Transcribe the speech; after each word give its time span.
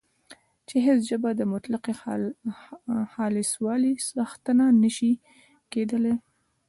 چې 0.67 0.75
هیڅ 0.85 0.99
ژبه 1.09 1.29
د 1.35 1.41
مطلقې 1.53 1.93
خالصوالي 3.13 3.93
څښتنه 4.09 4.65
نه 4.81 4.89
شي 4.95 5.11
کېدلای 5.71 6.15